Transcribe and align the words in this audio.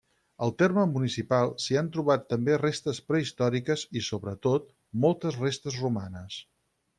Al 0.43 0.51
terme 0.59 0.83
municipal 0.93 1.51
s'hi 1.65 1.77
han 1.81 1.91
trobat 1.97 2.25
també 2.33 2.57
restes 2.61 3.01
prehistòriques 3.11 3.85
i 4.01 4.03
sobretot 4.07 4.67
moltes 5.05 5.39
restes 5.45 5.79
romanes. 5.85 6.41